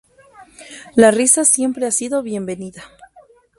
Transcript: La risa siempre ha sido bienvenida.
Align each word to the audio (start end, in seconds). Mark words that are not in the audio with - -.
La 0.95 1.11
risa 1.11 1.45
siempre 1.45 1.85
ha 1.85 1.91
sido 1.91 2.23
bienvenida. 2.23 2.81